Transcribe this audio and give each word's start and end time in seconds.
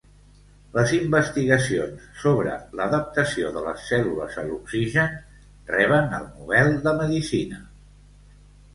Les 0.77 0.93
investigacions 0.99 2.07
sobre 2.21 2.55
l'adaptació 2.81 3.53
de 3.59 3.63
les 3.67 3.85
cèl·lules 3.91 4.41
a 4.43 4.49
l'oxigen 4.49 5.17
reben 5.77 6.21
el 6.21 6.29
Nobel 6.35 6.77
de 6.89 6.99
medicina. 7.05 7.65